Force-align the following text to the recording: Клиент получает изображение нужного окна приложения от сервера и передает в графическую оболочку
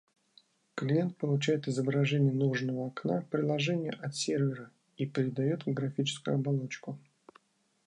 Клиент 0.73 1.15
получает 1.17 1.67
изображение 1.67 2.33
нужного 2.33 2.87
окна 2.87 3.21
приложения 3.29 3.91
от 3.91 4.15
сервера 4.15 4.71
и 4.97 5.05
передает 5.05 5.67
в 5.67 5.73
графическую 5.73 6.37
оболочку 6.37 6.97